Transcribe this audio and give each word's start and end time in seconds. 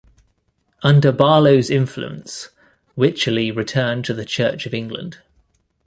Under 0.81 1.11
Barlow's 1.11 1.69
influence, 1.69 2.49
Wycherley 2.95 3.51
returned 3.51 4.03
to 4.05 4.15
the 4.15 4.25
Church 4.25 4.65
of 4.65 4.73
England. 4.73 5.19